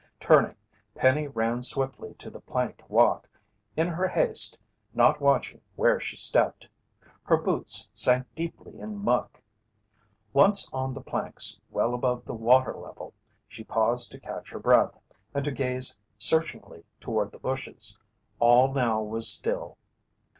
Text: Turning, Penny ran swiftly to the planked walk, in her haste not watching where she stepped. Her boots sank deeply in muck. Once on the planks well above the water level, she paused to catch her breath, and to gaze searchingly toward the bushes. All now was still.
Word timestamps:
Turning, 0.19 0.55
Penny 0.95 1.27
ran 1.27 1.61
swiftly 1.61 2.15
to 2.15 2.31
the 2.31 2.39
planked 2.39 2.81
walk, 2.89 3.29
in 3.77 3.87
her 3.87 4.07
haste 4.07 4.57
not 4.95 5.21
watching 5.21 5.61
where 5.75 5.99
she 5.99 6.17
stepped. 6.17 6.67
Her 7.21 7.37
boots 7.37 7.87
sank 7.93 8.25
deeply 8.33 8.79
in 8.79 8.97
muck. 8.97 9.39
Once 10.33 10.67
on 10.73 10.95
the 10.95 11.01
planks 11.01 11.59
well 11.69 11.93
above 11.93 12.25
the 12.25 12.33
water 12.33 12.73
level, 12.75 13.13
she 13.47 13.63
paused 13.63 14.11
to 14.13 14.19
catch 14.19 14.49
her 14.49 14.57
breath, 14.59 14.97
and 15.35 15.45
to 15.45 15.51
gaze 15.51 15.95
searchingly 16.17 16.83
toward 16.99 17.31
the 17.31 17.37
bushes. 17.37 17.95
All 18.39 18.73
now 18.73 19.03
was 19.03 19.27
still. 19.27 19.77